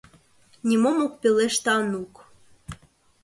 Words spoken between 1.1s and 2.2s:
пелеште Анук...